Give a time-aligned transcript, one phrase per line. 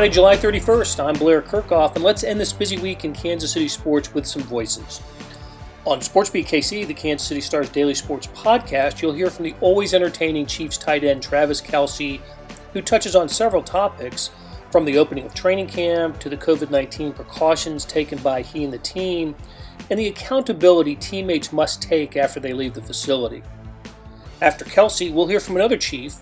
[0.00, 1.04] Friday, July 31st.
[1.06, 4.40] I'm Blair Kerkhoff, and let's end this busy week in Kansas City sports with some
[4.40, 5.02] voices.
[5.84, 9.92] On SportsBeat KC, the Kansas City Stars daily sports podcast, you'll hear from the always
[9.92, 12.18] entertaining Chiefs tight end Travis Kelce,
[12.72, 14.30] who touches on several topics
[14.70, 18.72] from the opening of training camp to the COVID 19 precautions taken by he and
[18.72, 19.36] the team,
[19.90, 23.42] and the accountability teammates must take after they leave the facility.
[24.40, 26.14] After Kelce, we'll hear from another Chief,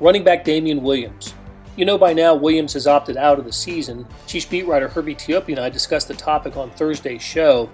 [0.00, 1.34] running back Damien Williams.
[1.76, 4.06] You know by now Williams has opted out of the season.
[4.26, 7.68] Chiefs beat writer Herbie Teope and I discussed the topic on Thursday's show.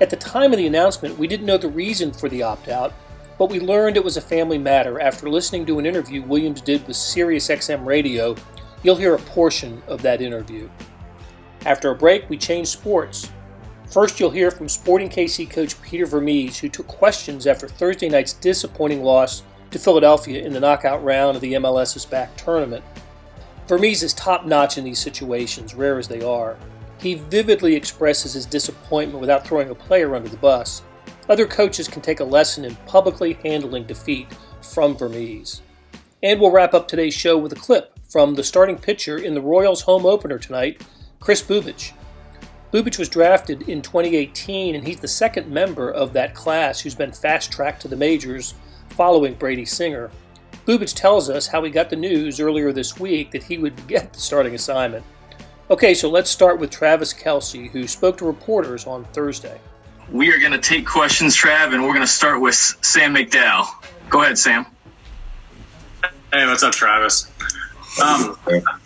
[0.00, 2.92] At the time of the announcement, we didn't know the reason for the opt out,
[3.38, 6.84] but we learned it was a family matter after listening to an interview Williams did
[6.88, 8.34] with SiriusXM Radio.
[8.82, 10.68] You'll hear a portion of that interview.
[11.64, 13.30] After a break, we change sports.
[13.90, 18.32] First, you'll hear from Sporting KC coach Peter Vermes, who took questions after Thursday night's
[18.32, 22.84] disappointing loss to Philadelphia in the knockout round of the MLS is Back tournament.
[23.66, 26.56] Vermes is top notch in these situations, rare as they are.
[26.98, 30.82] He vividly expresses his disappointment without throwing a player under the bus.
[31.28, 34.28] Other coaches can take a lesson in publicly handling defeat
[34.62, 35.62] from Vermes.
[36.22, 39.40] And we'll wrap up today's show with a clip from the starting pitcher in the
[39.40, 40.82] Royals home opener tonight,
[41.18, 41.92] Chris Bubic.
[42.72, 47.12] Bubic was drafted in 2018, and he's the second member of that class who's been
[47.12, 48.54] fast tracked to the majors
[48.90, 50.10] following Brady Singer.
[50.66, 54.12] Bubic tells us how he got the news earlier this week that he would get
[54.12, 55.04] the starting assignment.
[55.70, 59.60] Okay, so let's start with Travis Kelce, who spoke to reporters on Thursday.
[60.10, 63.66] We are going to take questions, Trav, and we're going to start with Sam McDowell.
[64.08, 64.66] Go ahead, Sam.
[66.32, 67.30] Hey, what's up, Travis?
[68.02, 68.36] Um,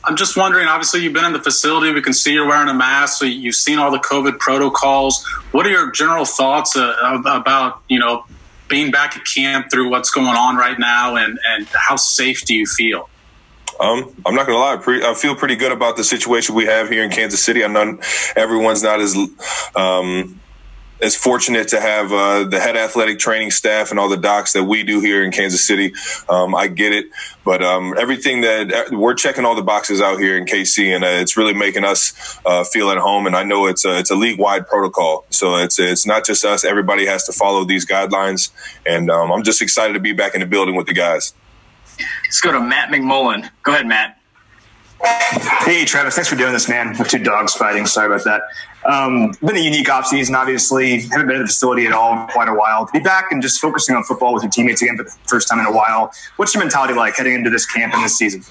[0.05, 0.67] I'm just wondering.
[0.67, 1.93] Obviously, you've been in the facility.
[1.93, 3.19] We can see you're wearing a mask.
[3.19, 5.27] So you've seen all the COVID protocols.
[5.51, 6.95] What are your general thoughts uh,
[7.27, 8.25] about you know
[8.71, 12.55] being back at camp through what's going on right now, and and how safe do
[12.55, 13.11] you feel?
[13.79, 16.89] Um, I'm not gonna lie, pre- I feel pretty good about the situation we have
[16.89, 17.65] here in Kansas City.
[17.65, 17.99] I know
[18.37, 19.17] everyone's not as
[19.75, 20.41] um,
[21.03, 24.65] as fortunate to have uh, the head athletic training staff and all the docs that
[24.65, 25.95] we do here in Kansas City.
[26.29, 27.07] Um, I get it,
[27.45, 31.05] but um, everything that uh, we're checking all the boxes out here in KC, and
[31.05, 33.27] uh, it's really making us uh, feel at home.
[33.27, 36.45] And I know it's a, it's a league wide protocol, so it's it's not just
[36.45, 36.65] us.
[36.65, 38.51] Everybody has to follow these guidelines,
[38.87, 41.33] and um, I'm just excited to be back in the building with the guys.
[42.25, 43.51] Let's go to Matt McMullen.
[43.63, 44.17] Go ahead, Matt.
[45.03, 46.15] Hey, Travis.
[46.15, 46.97] Thanks for doing this, man.
[46.99, 47.87] With two dogs fighting.
[47.87, 48.43] Sorry about that.
[48.85, 51.01] Um, been a unique off season, obviously.
[51.01, 52.87] Haven't been at the facility at all in quite a while.
[52.87, 55.49] To be back and just focusing on football with your teammates again for the first
[55.49, 56.13] time in a while.
[56.37, 58.43] What's your mentality like heading into this camp and this season?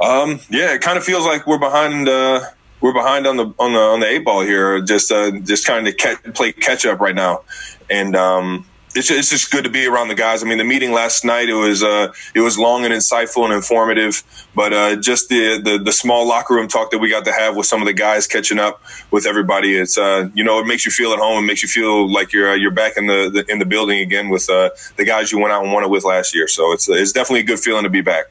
[0.00, 2.08] Um, yeah, it kind of feels like we're behind.
[2.08, 2.40] Uh,
[2.80, 4.80] we're behind on the on the on the eight ball here.
[4.82, 5.96] Just uh, just kind of
[6.34, 7.44] play catch up right now,
[7.88, 10.42] and um, it's just, it's just good to be around the guys.
[10.42, 13.52] I mean, the meeting last night it was uh, it was long and insightful and
[13.52, 14.22] informative,
[14.54, 17.56] but uh, just the, the, the small locker room talk that we got to have
[17.56, 19.76] with some of the guys catching up with everybody.
[19.76, 21.44] It's uh, you know it makes you feel at home.
[21.44, 24.00] It makes you feel like you're uh, you're back in the, the, in the building
[24.00, 26.48] again with uh, the guys you went out and won it with last year.
[26.48, 28.26] So it's it's definitely a good feeling to be back.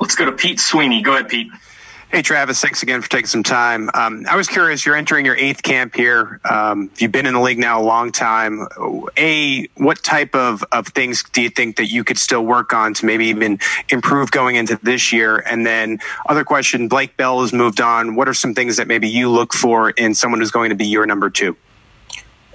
[0.00, 1.00] Let's go to Pete Sweeney.
[1.00, 1.50] Go ahead, Pete.
[2.12, 3.88] Hey, Travis, thanks again for taking some time.
[3.94, 6.40] Um, I was curious, you're entering your eighth camp here.
[6.44, 8.68] Um, you've been in the league now a long time.
[9.16, 12.92] A, what type of, of things do you think that you could still work on
[12.92, 15.38] to maybe even improve going into this year?
[15.38, 18.14] And then, other question Blake Bell has moved on.
[18.14, 20.86] What are some things that maybe you look for in someone who's going to be
[20.86, 21.56] your number two?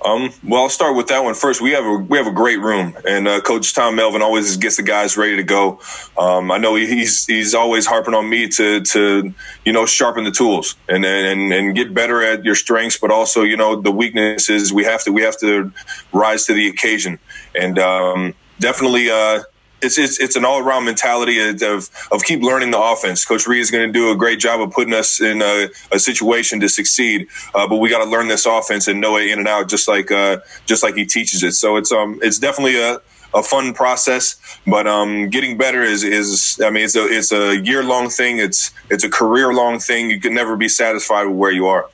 [0.06, 1.59] Um, well, I'll start with that one first.
[1.59, 4.78] We have a we have a great room, and uh, Coach Tom Melvin always gets
[4.78, 5.80] the guys ready to go.
[6.18, 9.34] Um, I know he's he's always harping on me to to
[9.66, 13.41] you know sharpen the tools and and and get better at your strengths, but also
[13.41, 14.72] you know the weaknesses.
[14.72, 15.72] We have to we have to
[16.13, 17.19] rise to the occasion,
[17.56, 19.09] and um, definitely.
[19.09, 19.41] Uh,
[19.81, 23.25] it's, it's it's an all around mentality of of keep learning the offense.
[23.25, 25.99] Coach Reid is going to do a great job of putting us in a, a
[25.99, 29.39] situation to succeed, uh, but we got to learn this offense and know it in
[29.39, 31.53] and out, just like uh, just like he teaches it.
[31.53, 33.00] So it's um it's definitely a
[33.33, 37.57] a fun process, but um, getting better is is I mean it's a it's a
[37.57, 38.39] year long thing.
[38.39, 40.09] It's it's a career long thing.
[40.09, 41.89] You can never be satisfied with where you are.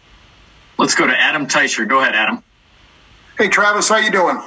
[0.77, 1.87] Let's go to Adam Teicher.
[1.87, 2.43] Go ahead, Adam.
[3.37, 4.41] Hey, Travis, how you doing?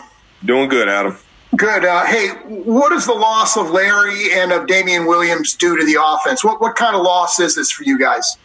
[0.44, 1.16] Doing good, Adam.
[1.54, 1.84] Good.
[1.84, 5.98] Uh, hey, what does the loss of Larry and of Damien Williams do to the
[6.02, 6.43] offense?
[6.43, 8.37] What what kind of loss is this for you guys?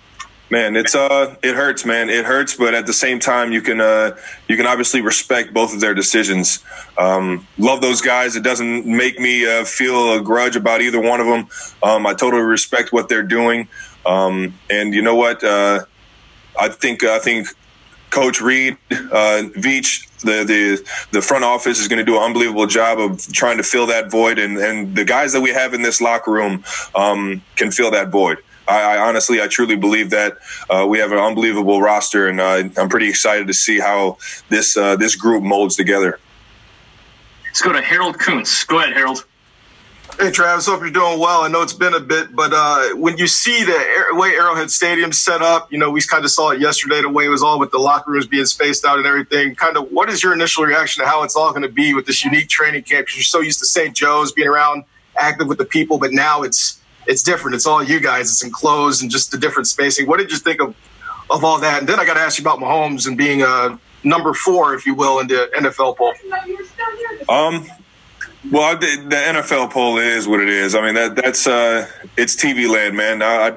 [0.52, 2.10] Man, it's uh, it hurts, man.
[2.10, 4.18] It hurts, but at the same time, you can uh,
[4.50, 6.60] you can obviously respect both of their decisions.
[6.98, 8.36] Um, love those guys.
[8.36, 11.48] It doesn't make me uh, feel a grudge about either one of them.
[11.82, 13.70] Um, I totally respect what they're doing,
[14.06, 15.42] um, and you know what?
[15.42, 15.86] Uh,
[16.60, 17.48] I think I think
[18.12, 22.68] Coach Reid, uh, Veach, the, the the front office is going to do an unbelievable
[22.68, 25.82] job of trying to fill that void, and, and the guys that we have in
[25.82, 26.64] this locker room
[26.94, 28.38] um, can fill that void.
[28.68, 30.38] I, I honestly, I truly believe that
[30.70, 34.18] uh, we have an unbelievable roster, and uh, I'm pretty excited to see how
[34.50, 36.20] this uh, this group molds together.
[37.46, 38.64] Let's go to Harold Kuntz.
[38.66, 39.26] Go ahead, Harold.
[40.20, 41.42] Hey, Travis, hope you're doing well.
[41.42, 45.12] I know it's been a bit, but uh, when you see the way Arrowhead Stadium
[45.12, 47.60] set up, you know, we kind of saw it yesterday, the way it was all
[47.60, 49.56] with the locker rooms being spaced out and everything.
[49.56, 52.06] Kind of, what is your initial reaction to how it's all going to be with
[52.06, 53.08] this unique training camp?
[53.08, 53.96] Because you're so used to St.
[53.96, 54.84] Joe's being around,
[55.18, 57.56] active with the people, but now it's it's different.
[57.56, 58.30] It's all you guys.
[58.30, 60.08] It's enclosed and just the different spacing.
[60.08, 60.76] What did you think of
[61.32, 61.80] of all that?
[61.80, 64.86] And then I got to ask you about Mahomes and being a number four, if
[64.86, 66.14] you will, in the NFL poll.
[67.28, 67.66] Um,
[68.50, 70.74] well, the, NFL poll is what it is.
[70.74, 73.22] I mean, that that's uh, it's TV land, man.
[73.22, 73.48] I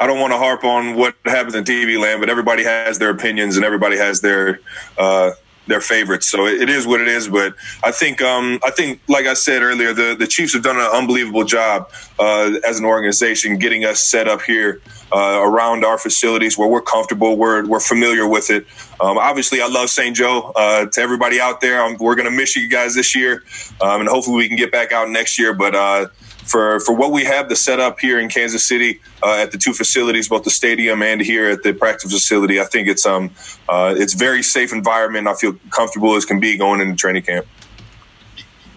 [0.00, 3.10] I don't want to harp on what happens in TV land, but everybody has their
[3.10, 4.60] opinions and everybody has their
[4.98, 5.30] uh,
[5.66, 6.28] their favorites.
[6.28, 7.28] So it, is what it is.
[7.28, 10.76] But I think um, I think, like I said earlier, the the Chiefs have done
[10.76, 14.80] an unbelievable job uh, as an organization getting us set up here
[15.12, 18.66] uh, around our facilities where we're comfortable, we're, we're familiar with it.
[19.00, 20.16] Um, obviously, I love St.
[20.16, 20.52] Joe.
[20.56, 23.42] Uh, to everybody out there, um, we're going to miss you guys this year,
[23.80, 25.52] um, and hopefully we can get back out next year.
[25.52, 26.06] But uh,
[26.44, 29.58] for for what we have to set up here in Kansas City uh, at the
[29.58, 33.30] two facilities, both the stadium and here at the practice facility, I think it's um
[33.68, 35.28] uh, it's very safe environment.
[35.28, 37.46] I feel comfortable as can be going into training camp.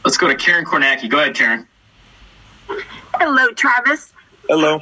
[0.04, 1.10] Let's go to Karen Kornacki.
[1.10, 1.68] Go ahead, Karen.
[3.16, 4.14] Hello, Travis.
[4.48, 4.82] Hello.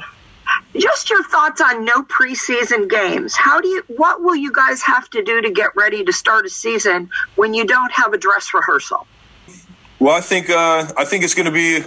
[0.76, 3.34] Just your thoughts on no preseason games.
[3.34, 3.82] How do you?
[3.86, 7.54] What will you guys have to do to get ready to start a season when
[7.54, 9.06] you don't have a dress rehearsal?
[10.00, 11.82] Well, I think uh, I think it's going to be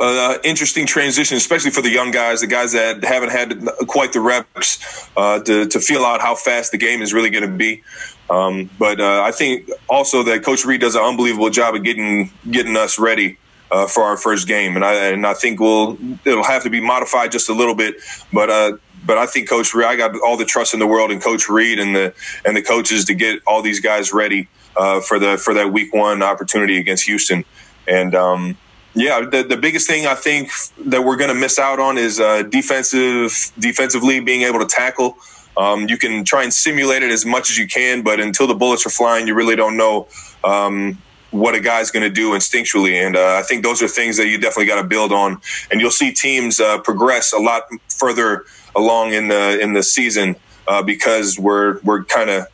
[0.00, 4.20] an interesting transition, especially for the young guys, the guys that haven't had quite the
[4.20, 7.82] reps uh, to to feel out how fast the game is really going to be.
[8.28, 12.30] Um, but uh, I think also that Coach Reid does an unbelievable job of getting
[12.50, 13.38] getting us ready
[13.70, 16.80] uh, for our first game, and I and I think we'll it'll have to be
[16.80, 17.96] modified just a little bit,
[18.32, 18.50] but.
[18.50, 18.76] Uh,
[19.06, 21.46] but I think Coach Reid, I got all the trust in the world in Coach
[21.50, 22.14] Reid and the
[22.46, 25.92] and the coaches to get all these guys ready uh, for the for that Week
[25.92, 27.44] One opportunity against Houston.
[27.86, 28.56] And um,
[28.94, 30.50] yeah, the, the biggest thing I think
[30.86, 35.16] that we're going to miss out on is uh, defensive defensively being able to tackle.
[35.56, 38.54] Um, you can try and simulate it as much as you can, but until the
[38.54, 40.08] bullets are flying, you really don't know
[40.42, 40.98] um,
[41.30, 42.94] what a guy's going to do instinctually.
[42.94, 45.40] And uh, I think those are things that you definitely got to build on.
[45.70, 48.44] And you'll see teams uh, progress a lot further
[48.76, 50.36] along in the in the season
[50.66, 52.46] uh, because we're we're kind of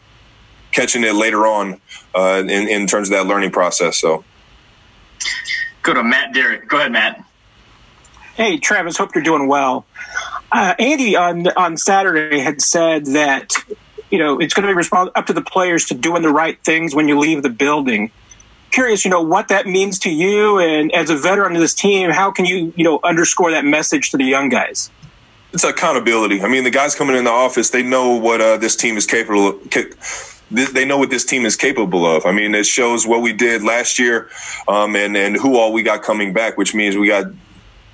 [0.73, 1.81] catching it later on
[2.15, 3.99] uh, in in terms of that learning process.
[3.99, 4.25] So,
[5.83, 6.69] go to Matt Derrick.
[6.69, 7.25] Go ahead, Matt.
[8.35, 8.97] Hey, Travis.
[8.97, 9.87] Hope you're doing well.
[10.53, 13.53] Uh, Andy on on Saturday had said that
[14.11, 16.63] you know it's going to be respons- up to the players to doing the right
[16.65, 18.11] things when you leave the building
[18.71, 22.11] curious, you know, what that means to you, and as a veteran of this team,
[22.11, 24.91] how can you, you know, underscore that message to the young guys?
[25.53, 26.43] It's accountability.
[26.43, 29.07] I mean, the guys coming in the office, they know what uh, this team is
[29.07, 29.71] capable of.
[30.51, 32.27] They know what this team is capable of.
[32.27, 34.29] I mean, it shows what we did last year,
[34.67, 37.27] um, and and who all we got coming back, which means we got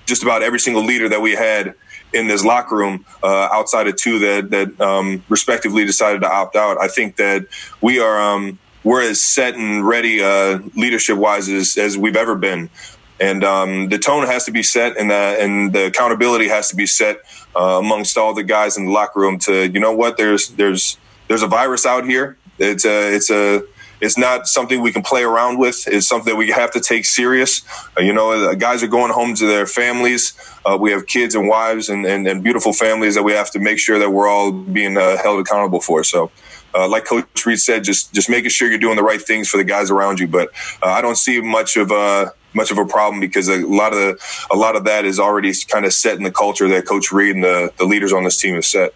[0.07, 1.75] just about every single leader that we had
[2.13, 6.57] in this locker room, uh, outside of two that that um, respectively decided to opt
[6.57, 6.81] out.
[6.81, 7.47] I think that
[7.83, 12.37] we are um, we're as set and ready uh, leadership wise as, as we've ever
[12.37, 12.71] been.
[13.19, 16.77] And um, the tone has to be set, and the and the accountability has to
[16.77, 17.19] be set
[17.55, 19.39] uh, amongst all the guys in the locker room.
[19.41, 22.37] To you know what, there's there's there's a virus out here.
[22.59, 23.63] It's a it's a
[24.01, 25.87] it's not something we can play around with.
[25.87, 27.63] It's something that we have to take serious.
[27.97, 30.39] Uh, you know, guys are going home to their families.
[30.65, 33.59] Uh, we have kids and wives and, and, and, beautiful families that we have to
[33.59, 36.05] make sure that we're all being uh, held accountable for.
[36.05, 36.31] So
[36.75, 39.57] uh, like Coach Reid said, just just making sure you're doing the right things for
[39.57, 40.29] the guys around you.
[40.29, 40.51] But
[40.83, 43.99] uh, I don't see much of a much of a problem because a lot of
[43.99, 47.13] the, a lot of that is already kind of set in the culture that Coach
[47.13, 48.95] Reid and the, the leaders on this team have set.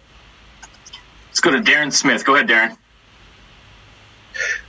[1.27, 2.25] Let's go to Darren Smith.
[2.25, 2.77] Go ahead, Darren.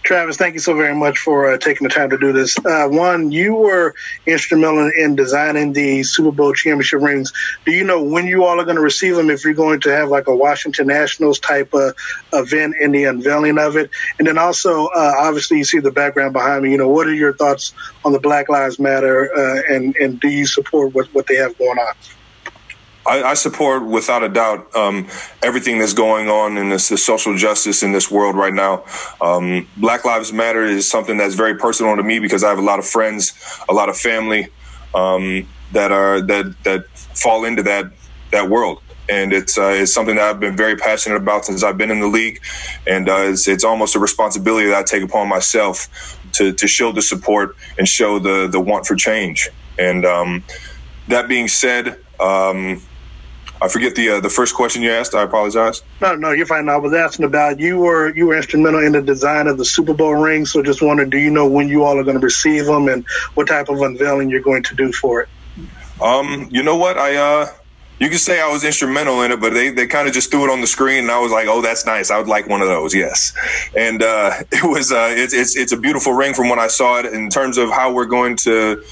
[0.04, 2.58] Travis, thank you so very much for uh, taking the time to do this.
[2.58, 3.94] Uh, one, you were
[4.26, 7.32] instrumental in designing the Super Bowl championship rings.
[7.64, 9.30] Do you know when you all are going to receive them?
[9.30, 11.94] If you're going to have like a Washington Nationals type of
[12.32, 16.32] event in the unveiling of it, and then also, uh, obviously, you see the background
[16.32, 16.72] behind me.
[16.72, 17.72] You know, what are your thoughts
[18.04, 21.56] on the Black Lives Matter, uh, and and do you support what what they have
[21.56, 21.94] going on?
[23.06, 25.08] I, I, support without a doubt um,
[25.42, 28.84] everything that's going on in this, this, social justice in this world right now.
[29.20, 32.62] Um, Black Lives Matter is something that's very personal to me because I have a
[32.62, 33.32] lot of friends,
[33.68, 34.48] a lot of family
[34.94, 37.92] um, that are that that fall into that
[38.30, 38.80] that world.
[39.08, 41.98] And it's uh, it's something that I've been very passionate about since I've been in
[41.98, 42.40] the league,
[42.86, 46.92] and uh, it's, it's almost a responsibility that I take upon myself to, to show
[46.92, 49.50] the support and show the the want for change.
[49.76, 50.44] And um,
[51.08, 52.80] that being said, um,
[53.62, 55.14] I forget the uh, the first question you asked.
[55.14, 55.82] I apologize.
[56.00, 56.68] No, no, you're fine.
[56.68, 59.94] I was asking about you were you were instrumental in the design of the Super
[59.94, 60.46] Bowl ring.
[60.46, 63.06] So just wondering, do you know when you all are going to receive them and
[63.34, 65.28] what type of unveiling you're going to do for it?
[66.02, 66.98] Um, you know what?
[66.98, 67.46] I uh,
[68.00, 70.42] you can say I was instrumental in it, but they, they kind of just threw
[70.42, 72.10] it on the screen, and I was like, oh, that's nice.
[72.10, 73.32] I would like one of those, yes.
[73.76, 76.98] And uh, it was uh, it's it's it's a beautiful ring from when I saw
[76.98, 77.06] it.
[77.06, 78.82] In terms of how we're going to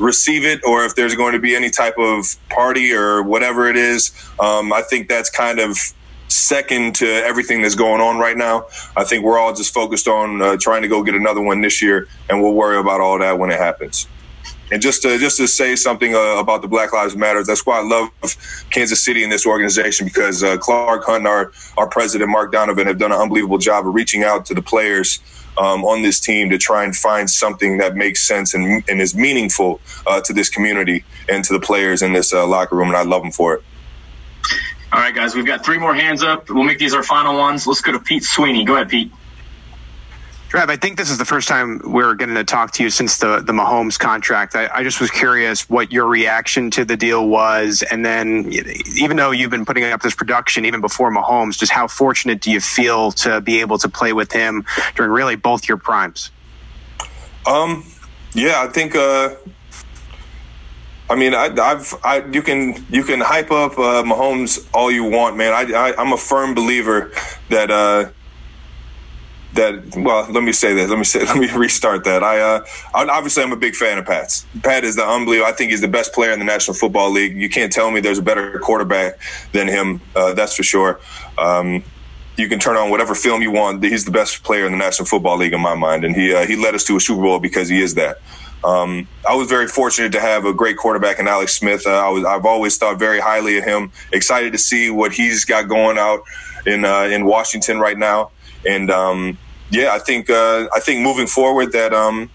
[0.00, 3.76] receive it, or if there's going to be any type of party or whatever it
[3.76, 5.76] is, um, I think that's kind of
[6.28, 8.66] second to everything that's going on right now.
[8.96, 11.82] I think we're all just focused on uh, trying to go get another one this
[11.82, 14.06] year, and we'll worry about all that when it happens.
[14.72, 17.80] And just to just to say something uh, about the Black Lives Matter, that's why
[17.80, 18.10] I love
[18.70, 22.98] Kansas City and this organization because uh, Clark Hunt our our president Mark Donovan have
[22.98, 25.18] done an unbelievable job of reaching out to the players
[25.58, 29.14] um, on this team to try and find something that makes sense and, and is
[29.14, 32.88] meaningful uh, to this community and to the players in this uh, locker room.
[32.88, 33.62] And I love them for it.
[34.92, 36.50] All right, guys, we've got three more hands up.
[36.50, 37.66] We'll make these our final ones.
[37.66, 38.64] Let's go to Pete Sweeney.
[38.64, 39.12] Go ahead, Pete.
[40.50, 43.18] Trav, I think this is the first time we're getting to talk to you since
[43.18, 44.56] the, the Mahomes contract.
[44.56, 47.84] I, I, just was curious what your reaction to the deal was.
[47.88, 48.52] And then,
[48.96, 52.50] even though you've been putting up this production even before Mahomes, just how fortunate do
[52.50, 54.64] you feel to be able to play with him
[54.96, 56.32] during really both your primes?
[57.46, 57.86] Um,
[58.32, 59.36] yeah, I think, uh,
[61.08, 65.04] I mean, I, have I, you can you can hype up uh, Mahomes all you
[65.04, 65.52] want, man.
[65.52, 67.12] I, I am a firm believer
[67.50, 68.10] that uh,
[69.54, 72.64] that well let me say this let me say let me restart that i uh
[72.94, 75.88] obviously i'm a big fan of pat's pat is the unbelievable i think he's the
[75.88, 79.18] best player in the national football league you can't tell me there's a better quarterback
[79.52, 81.00] than him uh, that's for sure
[81.38, 81.82] um,
[82.36, 85.06] you can turn on whatever film you want he's the best player in the national
[85.06, 87.40] football league in my mind and he uh, he led us to a super bowl
[87.40, 88.18] because he is that
[88.62, 91.86] um, I was very fortunate to have a great quarterback in Alex Smith.
[91.86, 93.90] Uh, I was, I've always thought very highly of him.
[94.12, 96.20] Excited to see what he's got going out
[96.66, 98.30] in uh, in Washington right now.
[98.66, 99.38] And um,
[99.70, 102.30] yeah, I think uh, I think moving forward that um,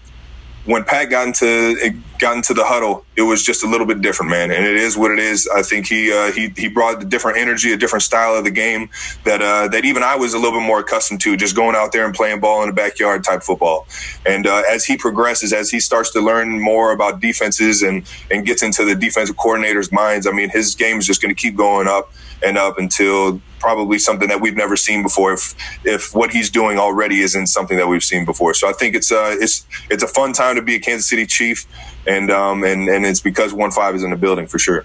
[0.64, 4.30] when Pat got into got into the huddle, it was just a little bit different,
[4.30, 4.50] man.
[4.50, 5.48] And it is what it is.
[5.54, 8.50] I think he uh, he he brought a different energy, a different style of the
[8.50, 8.90] game
[9.24, 11.92] that uh, that even I was a little bit more accustomed to, just going out
[11.92, 13.86] there and playing ball in the backyard type football.
[14.24, 18.46] And uh, as he progresses, as he starts to learn more about defenses and and
[18.46, 21.56] gets into the defensive coordinators' minds, I mean, his game is just going to keep
[21.56, 25.32] going up and up until probably something that we've never seen before.
[25.32, 25.54] If
[25.84, 29.10] if what he's doing already isn't something that we've seen before, so I think it's
[29.10, 31.66] uh it's it's a fun time to be a Kansas City Chief,
[32.06, 34.84] and um and and it's because one five is in the building for sure.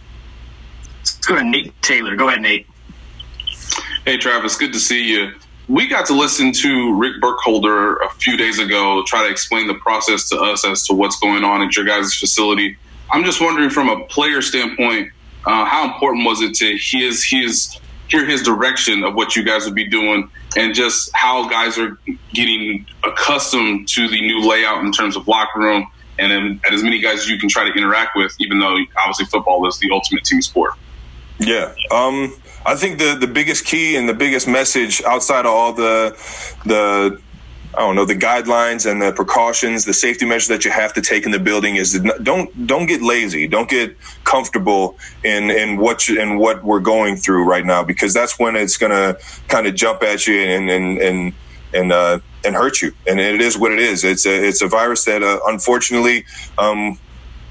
[0.99, 2.15] Let's go ahead, Nate Taylor.
[2.15, 2.67] Go ahead, Nate.
[4.05, 4.55] Hey, Travis.
[4.55, 5.31] Good to see you.
[5.67, 9.75] We got to listen to Rick Burkholder a few days ago try to explain the
[9.75, 12.77] process to us as to what's going on at your guys' facility.
[13.11, 15.11] I'm just wondering, from a player standpoint,
[15.45, 19.65] uh, how important was it to his his hear his direction of what you guys
[19.65, 21.97] would be doing and just how guys are
[22.33, 25.89] getting accustomed to the new layout in terms of locker room
[26.19, 29.25] and then as many guys as you can try to interact with, even though obviously
[29.25, 30.73] football is the ultimate team sport.
[31.39, 31.73] Yeah.
[31.91, 36.15] Um, I think the, the biggest key and the biggest message outside of all the
[36.65, 37.19] the
[37.73, 41.01] I don't know the guidelines and the precautions, the safety measures that you have to
[41.01, 46.07] take in the building is don't don't get lazy, don't get comfortable in in what
[46.07, 49.67] you, in what we're going through right now because that's when it's going to kind
[49.67, 51.33] of jump at you and and and
[51.73, 52.93] and uh, and hurt you.
[53.07, 54.03] And it is what it is.
[54.03, 56.25] It's a it's a virus that uh, unfortunately.
[56.57, 56.99] Um,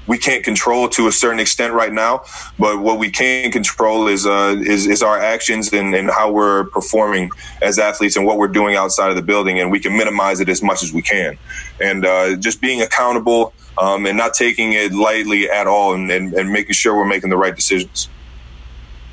[0.07, 2.23] we can't control to a certain extent right now,
[2.57, 6.65] but what we can control is uh, is, is our actions and, and how we're
[6.65, 7.29] performing
[7.61, 10.49] as athletes and what we're doing outside of the building, and we can minimize it
[10.49, 11.37] as much as we can.
[11.79, 16.33] And uh, just being accountable um, and not taking it lightly at all, and, and,
[16.33, 18.09] and making sure we're making the right decisions.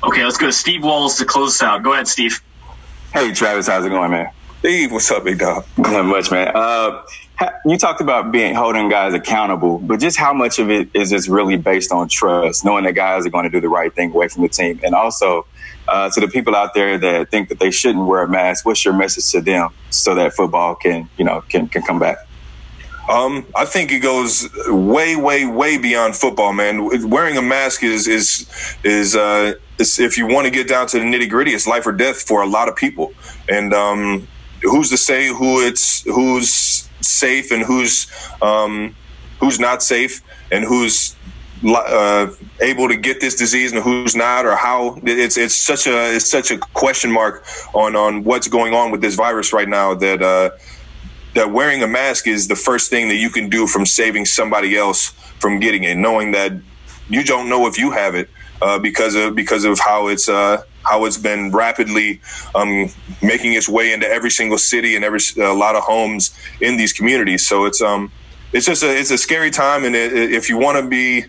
[0.03, 1.83] Okay, let's go to Steve Walls to close this out.
[1.83, 2.41] Go ahead, Steve.
[3.13, 4.31] Hey, Travis, how's it going, man?
[4.59, 5.65] Steve, what's up, big dog?
[5.77, 6.51] Not much, man.
[6.53, 7.01] Uh,
[7.65, 11.29] you talked about being holding guys accountable, but just how much of it is just
[11.29, 14.27] really based on trust, knowing that guys are going to do the right thing away
[14.27, 15.45] from the team, and also
[15.87, 18.65] uh, to the people out there that think that they shouldn't wear a mask.
[18.65, 22.17] What's your message to them so that football can, you know, can can come back?
[23.09, 27.09] Um, I think it goes way, way, way beyond football, man.
[27.09, 31.05] Wearing a mask is is is, uh, if you want to get down to the
[31.05, 33.13] nitty gritty, it's life or death for a lot of people,
[33.47, 34.27] and um,
[34.61, 38.07] who's to say who it's who's safe and who's
[38.41, 38.95] um,
[39.39, 41.15] who's not safe and who's
[41.65, 42.27] uh,
[42.61, 44.99] able to get this disease and who's not or how.
[45.03, 49.01] It's it's such a it's such a question mark on on what's going on with
[49.01, 50.51] this virus right now that uh,
[51.35, 54.75] that wearing a mask is the first thing that you can do from saving somebody
[54.77, 56.51] else from getting it knowing that
[57.09, 58.29] you don't know if you have it
[58.61, 62.19] uh, because of because of how it's uh, how it's been rapidly
[62.55, 62.89] um,
[63.21, 66.93] making its way into every single city and every a lot of homes in these
[66.93, 67.47] communities.
[67.47, 68.11] So it's um
[68.51, 71.25] it's just a it's a scary time, and it, if you want to be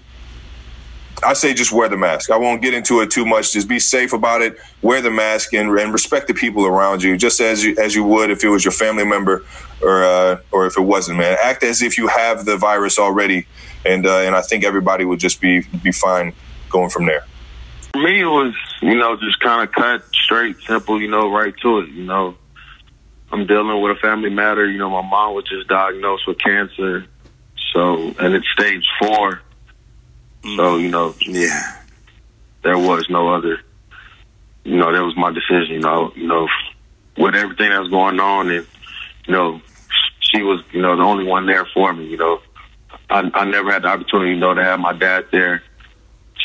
[1.22, 2.30] I say just wear the mask.
[2.30, 3.52] I won't get into it too much.
[3.52, 4.56] Just be safe about it.
[4.80, 8.04] Wear the mask and, and respect the people around you, just as you as you
[8.04, 9.44] would if it was your family member
[9.82, 11.18] or uh, or if it wasn't.
[11.18, 13.46] Man, act as if you have the virus already,
[13.84, 16.32] and uh, and I think everybody would just be be fine
[16.70, 17.26] going from there.
[17.92, 21.54] For me, it was you know just kind of cut straight, simple, you know, right
[21.62, 21.90] to it.
[21.90, 22.36] You know,
[23.30, 24.68] I'm dealing with a family matter.
[24.68, 27.06] You know, my mom was just diagnosed with cancer,
[27.72, 29.42] so and it's stage four
[30.42, 31.82] so, you know, yeah,
[32.62, 33.60] there was no other,
[34.64, 36.48] you know, that was my decision, you know, you know,
[37.18, 38.66] with everything that was going on and,
[39.26, 39.60] you know,
[40.20, 42.40] she was, you know, the only one there for me, you know.
[43.10, 45.62] I, I never had the opportunity, you know, to have my dad there.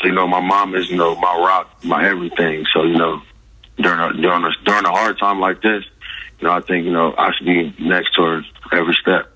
[0.00, 2.64] So, you know, my mom is, you know, my rock, my everything.
[2.74, 3.22] So, you know,
[3.76, 5.84] during a, during a, during a hard time like this,
[6.40, 9.35] you know, I think, you know, I should be next to her every step.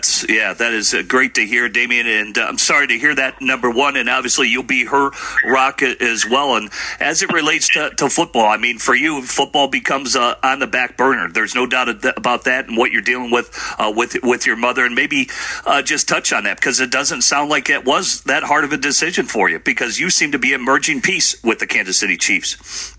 [0.00, 3.14] That's yeah, that is uh, great to hear, Damien, and uh, I'm sorry to hear
[3.16, 3.42] that.
[3.42, 5.10] Number one, and obviously you'll be her
[5.44, 6.56] rock as well.
[6.56, 10.58] And as it relates to, to football, I mean, for you, football becomes uh, on
[10.58, 11.28] the back burner.
[11.30, 14.86] There's no doubt about that, and what you're dealing with uh, with with your mother,
[14.86, 15.28] and maybe
[15.66, 18.72] uh, just touch on that because it doesn't sound like it was that hard of
[18.72, 22.16] a decision for you because you seem to be emerging peace with the Kansas City
[22.16, 22.96] Chiefs.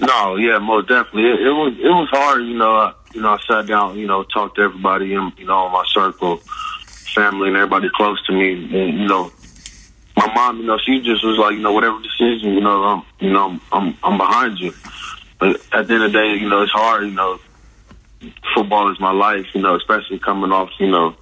[0.00, 1.22] No, yeah, most definitely.
[1.22, 4.24] It, it was it was hard, you know you know, I sat down, you know,
[4.24, 6.38] talked to everybody in, you know, my circle,
[7.14, 8.52] family and everybody close to me.
[8.52, 9.32] And, you know,
[10.16, 13.02] my mom, you know, she just was like, you know, whatever decision, you know, I'm,
[13.20, 14.72] you know, I'm, I'm behind you.
[15.38, 17.38] But at the end of the day, you know, it's hard, you know,
[18.54, 21.14] football is my life, you know, especially coming off, you know,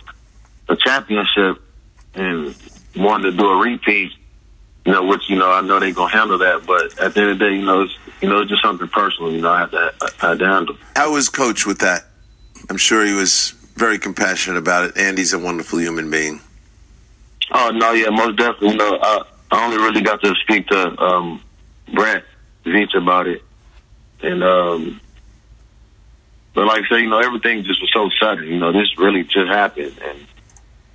[0.68, 1.62] a championship
[2.14, 2.54] and
[2.96, 4.12] wanting to do a repeat
[4.84, 7.30] you know, which you know I know they're gonna handle that, but at the end
[7.30, 9.32] of the day, you know, it's you know just something personal.
[9.32, 10.76] You know, I have to I have to handle.
[10.96, 12.06] How was Coach with that?
[12.68, 14.96] I'm sure he was very compassionate about it.
[14.96, 16.40] Andy's a wonderful human being.
[17.52, 18.70] Oh no, yeah, most definitely.
[18.70, 21.42] You know, I, I only really got to speak to um,
[21.92, 22.24] Brett
[22.64, 23.42] Veach about it,
[24.22, 25.00] and um,
[26.54, 28.46] but like I said, you know, everything just was so sudden.
[28.46, 30.26] You know, this really just happened, and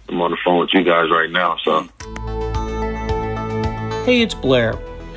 [0.10, 1.90] I'm on the phone with you guys right now, so.
[4.06, 4.76] Hey, it's Blair.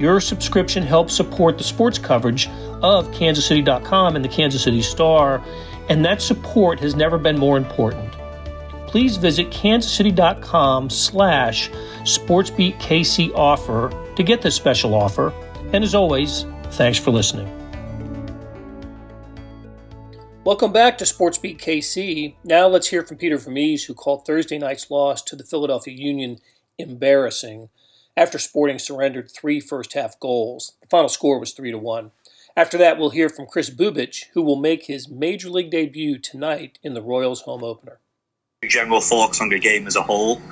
[0.00, 2.48] Your subscription helps support the sports coverage
[2.80, 5.44] of kansascity.com and the Kansas City Star,
[5.90, 8.10] and that support has never been more important.
[8.86, 11.68] Please visit kansascity.com slash
[12.04, 15.34] sportsbeatkc offer to get this special offer.
[15.74, 17.54] And as always, thanks for listening.
[20.44, 22.36] Welcome back to SportsBeat KC.
[22.42, 26.38] Now let's hear from Peter Vermes, who called Thursday night's loss to the Philadelphia Union
[26.78, 27.68] embarrassing
[28.16, 30.72] after Sporting surrendered three first half goals.
[30.80, 32.10] The final score was 3 to 1.
[32.56, 36.78] After that, we'll hear from Chris Bubic, who will make his major league debut tonight
[36.82, 38.00] in the Royals home opener.
[38.68, 40.42] General thoughts on the game as a whole,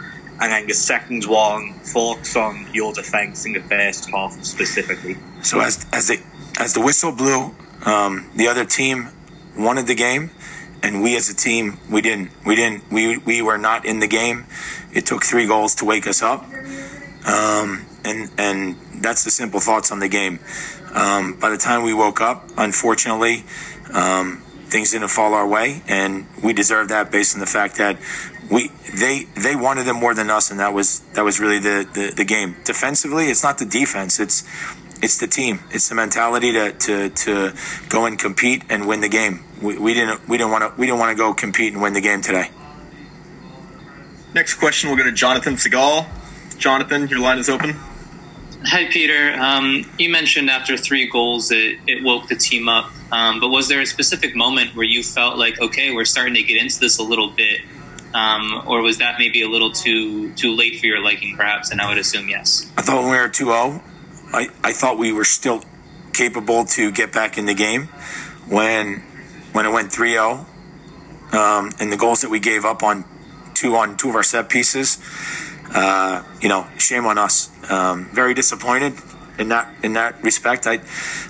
[0.40, 5.16] and then the second one, thoughts on your defense in the first half specifically.
[5.42, 6.22] So as as the
[6.58, 9.10] as the whistle blew, um, the other team
[9.58, 10.30] wanted the game,
[10.82, 12.30] and we as a team we didn't.
[12.46, 12.90] We didn't.
[12.90, 14.46] We we were not in the game.
[14.94, 16.46] It took three goals to wake us up.
[17.28, 20.40] Um, and and that's the simple thoughts on the game.
[20.94, 23.44] Um, by the time we woke up, unfortunately,
[23.92, 27.98] um, things didn't fall our way, and we deserve that based on the fact that
[28.50, 31.86] we they they wanted them more than us, and that was that was really the,
[31.92, 32.56] the, the game.
[32.64, 34.44] Defensively, it's not the defense; it's
[35.02, 35.60] it's the team.
[35.70, 37.54] It's the mentality to, to, to
[37.88, 39.44] go and compete and win the game.
[39.62, 41.92] We, we didn't we didn't want to we didn't want to go compete and win
[41.92, 42.50] the game today.
[44.34, 46.06] Next question, we'll go to Jonathan Segal.
[46.58, 47.76] Jonathan, your line is open.
[48.64, 49.32] Hi, Peter.
[49.40, 52.90] Um, you mentioned after three goals it, it woke the team up.
[53.12, 56.42] Um, but was there a specific moment where you felt like, okay, we're starting to
[56.42, 57.60] get into this a little bit?
[58.12, 61.70] Um, or was that maybe a little too too late for your liking, perhaps?
[61.70, 62.70] And I would assume yes.
[62.76, 63.82] I thought when we were 2 0,
[64.32, 65.62] I, I thought we were still
[66.12, 67.84] capable to get back in the game.
[68.48, 69.02] When
[69.52, 70.46] when it went 3 0,
[71.32, 73.04] um, and the goals that we gave up on
[73.54, 74.98] two on two of our set pieces,
[75.74, 77.50] uh, you know, shame on us.
[77.70, 78.94] Um, very disappointed.
[79.38, 80.66] in that in that respect.
[80.66, 80.80] I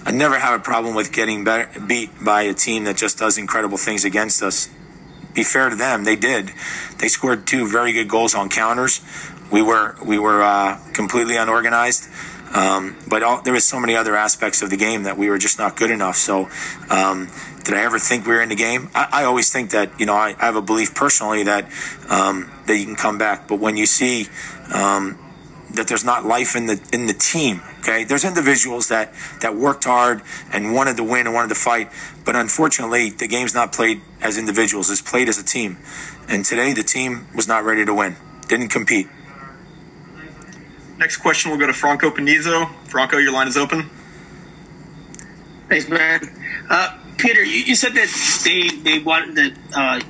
[0.06, 3.36] I never have a problem with getting better, beat by a team that just does
[3.38, 4.68] incredible things against us.
[5.34, 6.52] Be fair to them, they did.
[6.98, 9.00] They scored two very good goals on counters.
[9.52, 12.08] We were we were uh, completely unorganized.
[12.54, 15.38] Um, but all, there was so many other aspects of the game that we were
[15.38, 16.16] just not good enough.
[16.16, 16.48] So,
[16.88, 17.28] um,
[17.64, 18.88] did I ever think we were in the game?
[18.94, 21.64] I, I always think that you know I, I, have a belief personally that
[22.08, 23.46] um, that you can come back.
[23.46, 24.28] But when you see
[24.72, 25.18] um,
[25.74, 29.84] that there's not life in the in the team, okay, there's individuals that that worked
[29.84, 31.90] hard and wanted to win and wanted to fight.
[32.24, 35.76] But unfortunately, the game's not played as individuals; it's played as a team.
[36.28, 38.16] And today, the team was not ready to win.
[38.48, 39.08] Didn't compete.
[40.98, 42.68] Next question will go to Franco Panizo.
[42.86, 43.88] Franco, your line is open.
[45.68, 46.20] Thanks, man.
[46.68, 48.08] Uh, Peter, you, you, said that
[48.44, 50.00] they they wanted that uh,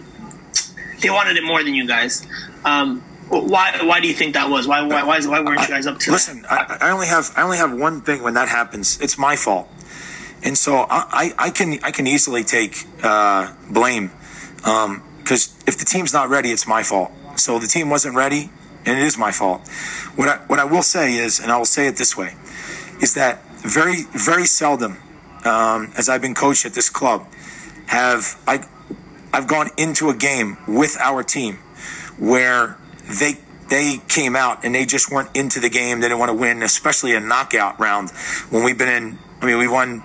[1.01, 2.27] they wanted it more than you guys.
[2.65, 4.67] Um, why why do you think that was?
[4.67, 6.13] Why why why, why weren't you guys up to?
[6.13, 8.99] Listen, I, I, only have I only have one thing when that happens.
[9.01, 9.69] It's my fault,
[10.43, 14.11] and so I, I, can I can easily take uh, blame
[14.57, 17.13] because um, if the team's not ready, it's my fault.
[17.37, 18.51] So the team wasn't ready
[18.85, 19.67] and it is my fault.
[20.17, 22.35] What I, what I will say is, and I will say it this way,
[23.01, 24.99] is that very, very seldom,
[25.45, 27.27] um, as I've been coached at this club,
[27.87, 28.65] have I,
[29.33, 31.59] I've gone into a game with our team
[32.19, 32.77] where
[33.21, 33.39] they
[33.69, 36.01] they came out and they just weren't into the game.
[36.01, 38.11] They didn't want to win, especially a knockout round.
[38.51, 40.03] When we've been in, I mean, we've won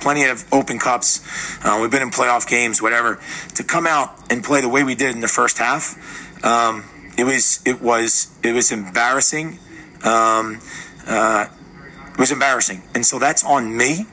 [0.00, 1.20] plenty of open cups.
[1.64, 3.20] Uh, we've been in playoff games, whatever.
[3.54, 5.96] To come out and play the way we did in the first half,
[6.44, 6.84] um,
[7.18, 9.58] it was it was it was embarrassing.
[10.04, 10.60] Um,
[11.06, 11.46] uh,
[12.12, 14.06] it was embarrassing, and so that's on me.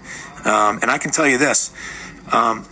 [0.43, 1.71] Um, and I can tell you this.
[2.31, 2.65] Um,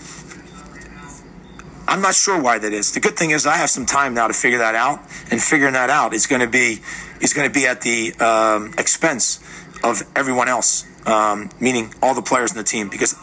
[1.88, 2.94] I'm not sure why that is.
[2.94, 5.74] The good thing is I have some time now to figure that out, and figuring
[5.74, 6.82] that out is going to be
[7.22, 9.40] is going to be at the um, expense
[9.84, 13.16] of everyone else, um, meaning all the players in the team, because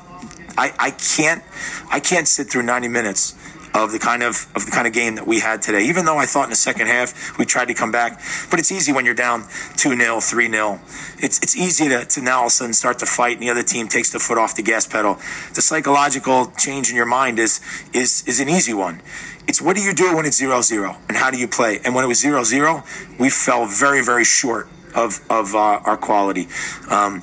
[0.57, 1.42] I, I can't
[1.90, 3.35] I can't sit through 90 minutes
[3.74, 5.85] of the kind of of the kind of game that we had today.
[5.85, 8.72] Even though I thought in the second half we tried to come back, but it's
[8.72, 10.80] easy when you're down two 0 three 0
[11.18, 13.50] It's it's easy to, to now all of a sudden start to fight, and the
[13.50, 15.18] other team takes the foot off the gas pedal.
[15.54, 17.61] The psychological change in your mind is
[17.92, 19.00] is is an easy one.
[19.46, 21.80] It's what do you do when it's zero zero, and how do you play?
[21.85, 22.85] And when it was zero zero,
[23.18, 26.48] we fell very very short of of uh, our quality.
[26.88, 27.22] Um,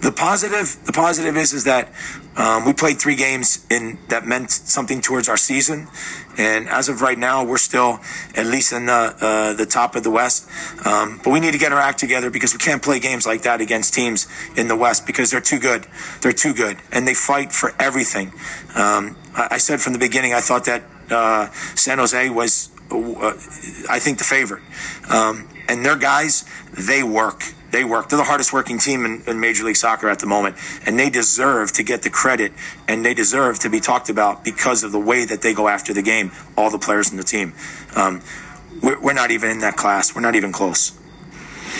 [0.00, 1.88] the positive, the positive is is that
[2.36, 5.86] um, we played three games in that meant something towards our season,
[6.36, 8.00] and as of right now, we're still
[8.34, 10.48] at least in the uh, the top of the West.
[10.84, 13.42] Um, but we need to get our act together because we can't play games like
[13.42, 15.86] that against teams in the West because they're too good.
[16.22, 18.32] They're too good, and they fight for everything.
[18.74, 23.28] Um, I, I, said from the beginning, I thought that uh, San Jose was, uh,
[23.88, 24.62] I think, the favorite,
[25.08, 26.44] um, and their guys
[26.76, 27.44] they work
[27.74, 28.08] they work.
[28.08, 30.56] They're the hardest working team in, in, Major League Soccer at the moment,
[30.86, 32.52] and they deserve to get the credit
[32.86, 35.92] and they deserve to be talked about because of the way that they go after
[35.92, 36.30] the game.
[36.56, 37.52] All the players in the team.
[37.96, 38.22] Um,
[38.80, 40.14] we're, we're, not even in that class.
[40.14, 40.90] We're not even close.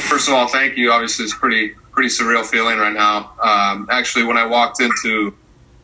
[0.09, 0.91] First of all, thank you.
[0.91, 3.33] Obviously, it's pretty pretty surreal feeling right now.
[3.41, 5.33] Um, actually, when I walked into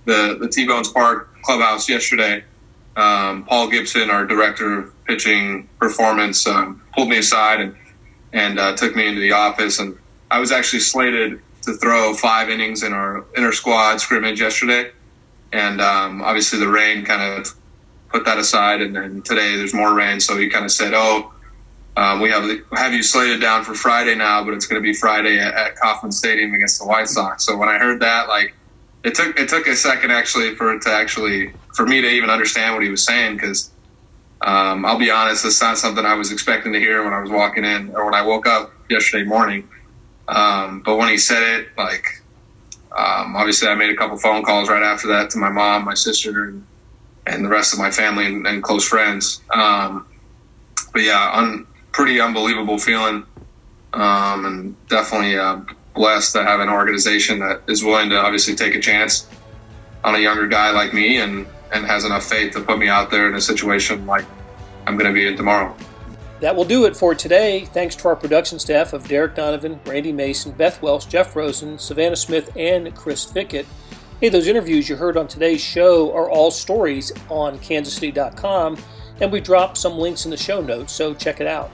[0.07, 2.43] the the T Bones Park clubhouse yesterday,
[2.97, 7.77] um, Paul Gibson, our director of pitching performance, um, pulled me aside and
[8.33, 9.79] and uh, took me into the office.
[9.79, 9.97] And
[10.31, 14.91] I was actually slated to throw five innings in our inter squad scrimmage yesterday,
[15.53, 17.55] and um, obviously the rain kind of
[18.09, 18.81] put that aside.
[18.81, 21.33] And then today there's more rain, so he kind of said, "Oh,
[21.97, 24.95] um, we have have you slated down for Friday now, but it's going to be
[24.95, 28.55] Friday at, at Kauffman Stadium against the White Sox." So when I heard that, like
[29.05, 32.31] it took it took a second actually for it to actually for me to even
[32.31, 33.71] understand what he was saying because
[34.43, 37.31] um, I'll be honest, it's not something I was expecting to hear when I was
[37.31, 39.69] walking in or when I woke up yesterday morning.
[40.29, 42.05] Um, but when he said it, like,
[42.97, 45.95] um, obviously I made a couple phone calls right after that to my mom, my
[45.95, 46.67] sister, and,
[47.27, 49.43] and the rest of my family and, and close friends.
[49.53, 50.07] Um,
[50.93, 53.27] but yeah, un, pretty unbelievable feeling.
[53.93, 55.61] Um, and definitely uh,
[55.95, 59.29] blessed to have an organization that is willing to obviously take a chance
[60.05, 63.11] on a younger guy like me and and has enough faith to put me out
[63.11, 64.25] there in a situation like
[64.87, 65.75] I'm going to be in tomorrow.
[66.41, 67.67] That will do it for today.
[67.67, 72.17] Thanks to our production staff of Derek Donovan, Randy Mason, Beth Welsh, Jeff Rosen, Savannah
[72.17, 73.67] Smith, and Chris Fickett.
[74.21, 78.79] Hey, those interviews you heard on today's show are all stories on kansascity.com,
[79.21, 81.71] and we dropped some links in the show notes, so check it out.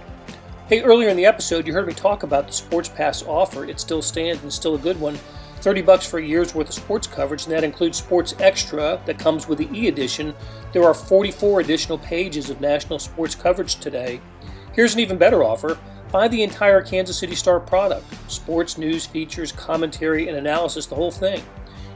[0.69, 3.65] Hey, earlier in the episode, you heard me talk about the Sports Pass offer.
[3.65, 5.17] It still stands and still a good one.
[5.67, 9.19] 30 bucks for a year's worth of sports coverage, and that includes Sports Extra that
[9.19, 10.33] comes with the e-edition.
[10.73, 14.21] There are 44 additional pages of national sports coverage today.
[14.75, 15.77] Here's an even better offer.
[16.13, 21.11] Buy the entire Kansas City Star product sports, news, features, commentary, and analysis, the whole
[21.11, 21.43] thing.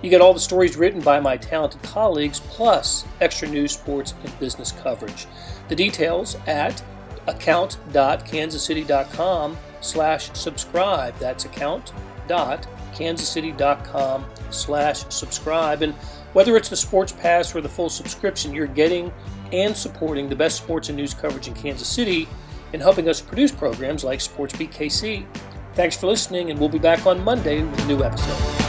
[0.02, 4.37] You get all the stories written by my talented colleagues, plus extra news, sports, and
[4.40, 5.28] business coverage.
[5.68, 6.83] The details at
[7.28, 11.16] account.kansascity.com slash subscribe.
[11.18, 11.44] That's
[12.30, 15.82] account.kansascity.com slash subscribe.
[15.82, 15.94] And
[16.32, 19.12] whether it's the Sports Pass or the full subscription, you're getting
[19.52, 22.28] and supporting the best sports and news coverage in Kansas City
[22.72, 25.26] and helping us produce programs like SportsBeat KC.
[25.74, 28.59] Thanks for listening, and we'll be back on Monday with a new episode.